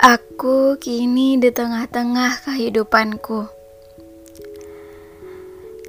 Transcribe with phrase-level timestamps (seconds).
[0.00, 3.52] Aku kini di tengah-tengah kehidupanku.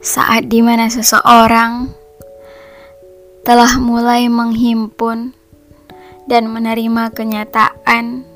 [0.03, 1.87] Saat di mana seseorang
[3.47, 5.31] telah mulai menghimpun
[6.27, 8.27] dan menerima kenyataan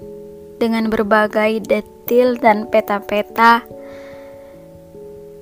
[0.64, 3.68] dengan berbagai detil dan peta-peta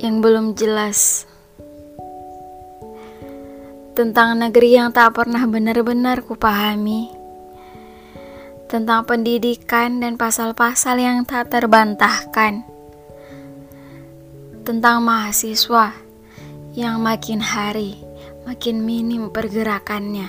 [0.01, 1.29] yang belum jelas
[3.93, 7.21] tentang negeri yang tak pernah benar-benar kupahami,
[8.73, 12.65] tentang pendidikan dan pasal-pasal yang tak terbantahkan,
[14.65, 15.93] tentang mahasiswa
[16.73, 18.01] yang makin hari
[18.49, 20.25] makin minim pergerakannya.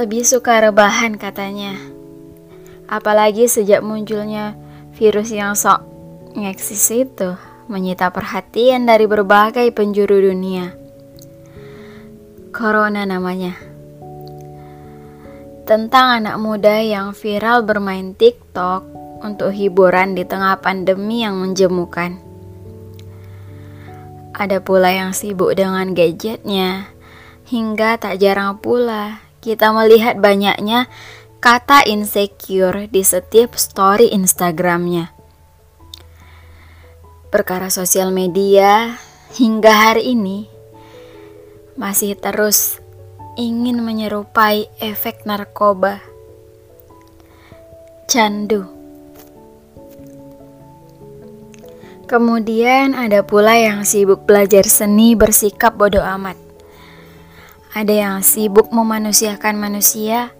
[0.00, 1.76] Lebih suka rebahan katanya,
[2.88, 4.56] apalagi sejak munculnya
[4.96, 5.84] virus yang sok
[6.40, 7.36] ngeksis itu
[7.68, 10.72] menyita perhatian dari berbagai penjuru dunia.
[12.48, 13.73] Corona namanya.
[15.64, 18.84] Tentang anak muda yang viral bermain TikTok
[19.24, 22.20] untuk hiburan di tengah pandemi yang menjemukan.
[24.36, 26.92] Ada pula yang sibuk dengan gadgetnya,
[27.48, 30.84] hingga tak jarang pula kita melihat banyaknya
[31.40, 35.16] kata insecure di setiap story Instagramnya.
[37.32, 39.00] Perkara sosial media
[39.32, 40.44] hingga hari ini
[41.80, 42.83] masih terus
[43.34, 45.98] ingin menyerupai efek narkoba.
[48.06, 48.70] Candu.
[52.06, 56.38] Kemudian ada pula yang sibuk belajar seni bersikap bodoh amat.
[57.74, 60.30] Ada yang sibuk memanusiakan manusia.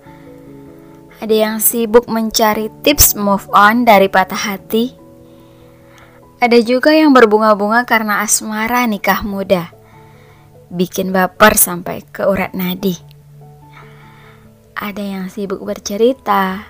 [1.19, 4.95] Ada yang sibuk mencari tips move on dari patah hati.
[6.39, 9.75] Ada juga yang berbunga-bunga karena asmara nikah muda
[10.75, 12.99] bikin baper sampai ke urat nadi.
[14.75, 16.67] Ada yang sibuk bercerita,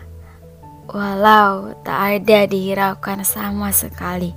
[0.93, 4.37] walau tak ada dihiraukan sama sekali.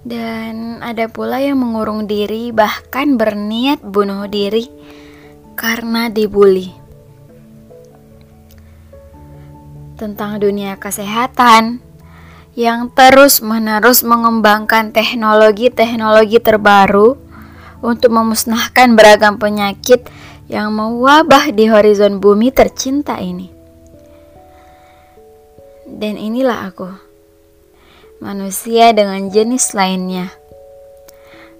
[0.00, 4.72] Dan ada pula yang mengurung diri, bahkan berniat bunuh diri
[5.52, 6.72] karena dibully.
[10.00, 11.84] Tentang dunia kesehatan
[12.56, 17.25] yang terus-menerus mengembangkan teknologi-teknologi terbaru
[17.84, 20.06] untuk memusnahkan beragam penyakit
[20.46, 23.50] yang mewabah di horizon bumi tercinta ini.
[25.86, 26.90] Dan inilah aku,
[28.20, 30.30] manusia dengan jenis lainnya.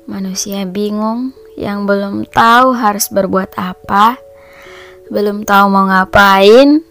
[0.06, 4.20] Manusia bingung yang belum tahu harus berbuat apa,
[5.10, 6.84] belum tahu mau ngapain,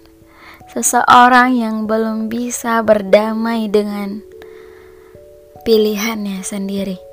[0.74, 4.20] seseorang yang belum bisa berdamai dengan
[5.64, 7.05] pilihannya sendiri.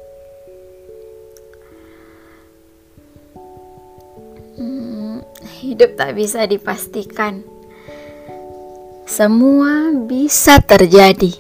[5.63, 7.47] Hidup tak bisa dipastikan.
[9.07, 11.35] Semua bisa terjadi.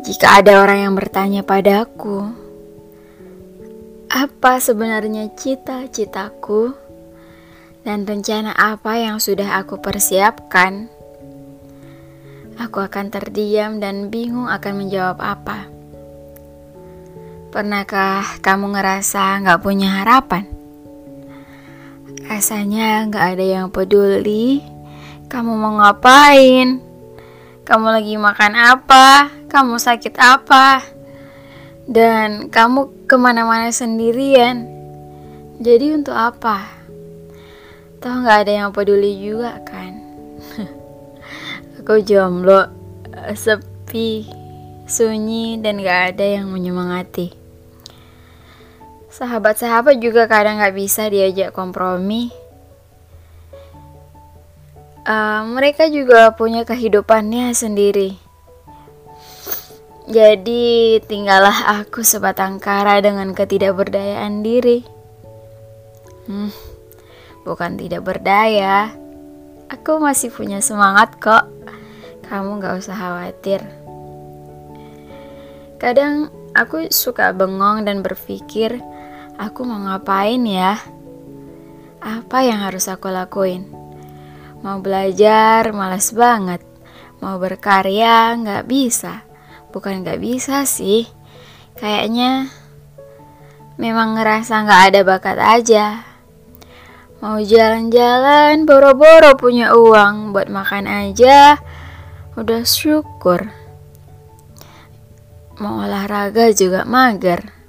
[0.00, 2.28] Jika ada orang yang bertanya padaku,
[4.10, 6.74] apa sebenarnya cita-citaku
[7.86, 10.90] dan rencana apa yang sudah aku persiapkan,
[12.60, 15.70] aku akan terdiam dan bingung akan menjawab apa.
[17.50, 20.59] Pernahkah kamu ngerasa nggak punya harapan?
[22.30, 24.62] Rasanya gak ada yang peduli.
[25.26, 26.78] Kamu mau ngapain?
[27.66, 29.34] Kamu lagi makan apa?
[29.50, 30.78] Kamu sakit apa?
[31.90, 34.62] Dan kamu ke mana-mana sendirian.
[35.58, 36.70] Jadi untuk apa?
[37.98, 39.98] Tahu gak ada yang peduli juga kan?
[41.82, 42.70] Aku jomblo
[43.34, 44.30] Sepi
[44.86, 47.39] Sunyi Dan gak ada yang menyemangati
[49.10, 52.30] Sahabat-sahabat juga kadang gak bisa diajak kompromi.
[55.02, 58.14] Uh, mereka juga punya kehidupannya sendiri.
[60.10, 64.82] Jadi tinggallah aku sebatang kara dengan ketidakberdayaan diri.
[66.26, 66.50] Hmm,
[67.46, 68.90] bukan tidak berdaya.
[69.70, 71.46] Aku masih punya semangat kok.
[72.26, 73.62] Kamu gak usah khawatir.
[75.78, 78.82] Kadang aku suka bengong dan berpikir,
[79.40, 80.76] Aku mau ngapain ya?
[82.04, 83.64] Apa yang harus aku lakuin?
[84.60, 86.60] Mau belajar, malas banget.
[87.24, 89.24] Mau berkarya, nggak bisa.
[89.72, 91.08] Bukan nggak bisa sih.
[91.72, 92.52] Kayaknya
[93.80, 95.86] memang ngerasa nggak ada bakat aja.
[97.24, 101.56] Mau jalan-jalan, boro-boro punya uang buat makan aja.
[102.36, 103.48] Udah syukur.
[105.56, 107.59] Mau olahraga juga mager.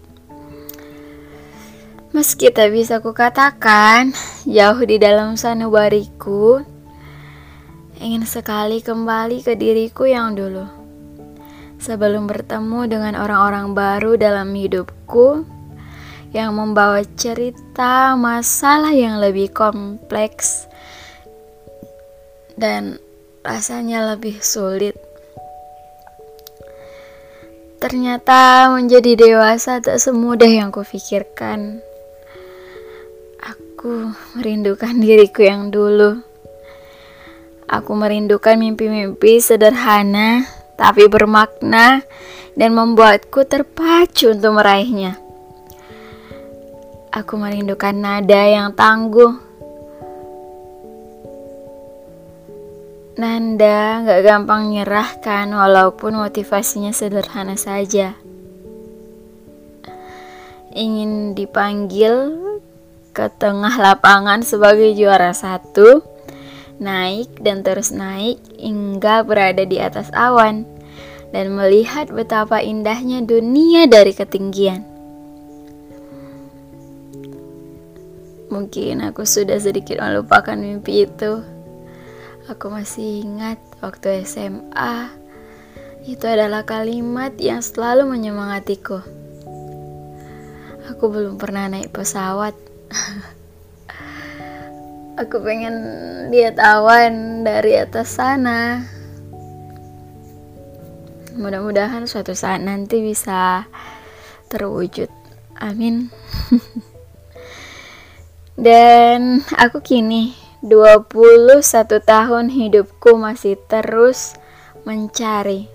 [2.11, 4.11] Meski tak bisa kukatakan
[4.43, 6.59] jauh di dalam sanubariku,
[8.01, 10.65] Ingin sekali kembali ke diriku yang dulu.
[11.77, 15.45] Sebelum bertemu dengan orang-orang baru dalam hidupku
[16.33, 20.65] yang membawa cerita masalah yang lebih kompleks
[22.57, 22.97] dan
[23.45, 24.97] rasanya lebih sulit.
[27.77, 31.85] Ternyata menjadi dewasa tak semudah yang kufikirkan.
[33.71, 36.19] Aku merindukan diriku yang dulu.
[37.71, 40.43] Aku merindukan mimpi-mimpi sederhana
[40.75, 42.03] tapi bermakna
[42.59, 45.15] dan membuatku terpacu untuk meraihnya.
[47.15, 49.39] Aku merindukan nada yang tangguh.
[53.15, 58.19] Nanda gak gampang nyerah kan walaupun motivasinya sederhana saja.
[60.75, 62.50] Ingin dipanggil
[63.11, 66.03] ke tengah lapangan sebagai juara satu
[66.81, 70.65] naik dan terus naik hingga berada di atas awan
[71.29, 74.83] dan melihat betapa indahnya dunia dari ketinggian.
[78.51, 81.39] Mungkin aku sudah sedikit melupakan mimpi itu.
[82.51, 85.07] Aku masih ingat waktu SMA.
[86.03, 88.99] Itu adalah kalimat yang selalu menyemangatiku.
[90.91, 92.70] Aku belum pernah naik pesawat.
[95.21, 95.75] Aku pengen
[96.31, 98.83] lihat awan dari atas sana.
[101.35, 103.67] Mudah-mudahan suatu saat nanti bisa
[104.51, 105.07] terwujud.
[105.61, 106.11] Amin.
[108.59, 111.63] Dan aku kini 21
[112.03, 114.35] tahun hidupku masih terus
[114.83, 115.71] mencari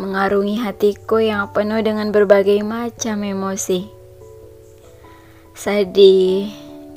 [0.00, 3.99] mengarungi hatiku yang penuh dengan berbagai macam emosi.
[5.60, 6.48] Sedih,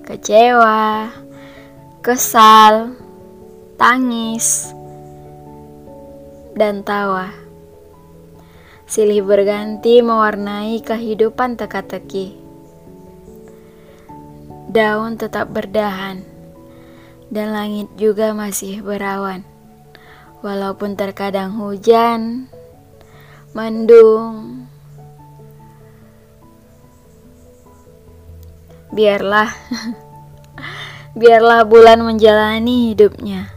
[0.08, 1.12] kecewa,
[2.00, 2.96] kesal,
[3.76, 4.72] tangis,
[6.56, 7.28] dan tawa.
[8.88, 12.40] Silih berganti mewarnai kehidupan teka-teki.
[14.72, 16.24] Daun tetap berdahan,
[17.36, 19.44] dan langit juga masih berawan.
[20.40, 22.48] Walaupun terkadang hujan,
[23.52, 24.72] mendung,
[28.94, 29.50] Biarlah
[31.14, 33.54] Biarlah bulan menjalani hidupnya.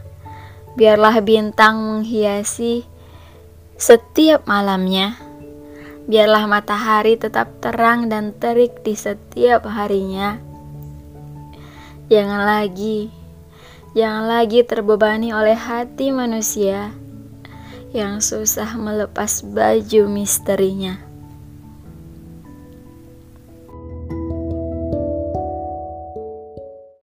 [0.77, 2.85] Biarlah bintang menghiasi
[3.73, 5.17] setiap malamnya.
[6.05, 10.37] Biarlah matahari tetap terang dan terik di setiap harinya.
[12.13, 13.09] Jangan lagi,
[13.97, 16.93] jangan lagi terbebani oleh hati manusia
[17.89, 21.06] yang susah melepas baju misterinya.